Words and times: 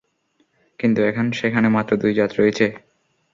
কিন্তু 0.79 0.99
এখন 1.01 1.25
সেখানে 1.31 1.67
মাত্র 1.69 1.91
দুই 1.97 2.13
জাত 2.13 2.31
রয়েছে। 2.39 2.65